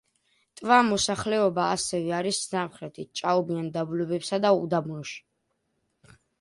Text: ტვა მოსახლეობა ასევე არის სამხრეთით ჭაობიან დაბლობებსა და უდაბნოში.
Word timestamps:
ტვა 0.61 0.77
მოსახლეობა 0.87 1.65
ასევე 1.73 2.15
არის 2.21 2.41
სამხრეთით 2.47 3.13
ჭაობიან 3.23 3.69
დაბლობებსა 3.79 4.43
და 4.49 4.55
უდაბნოში. 4.67 5.25